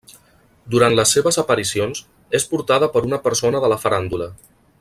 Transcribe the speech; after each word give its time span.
Durant 0.75 0.95
les 0.99 1.11
seves 1.17 1.37
aparicions, 1.43 2.03
és 2.41 2.49
portada 2.55 2.93
per 2.97 3.07
una 3.11 3.23
persona 3.29 3.65
de 3.67 3.75
la 3.75 3.83
faràndula. 3.87 4.35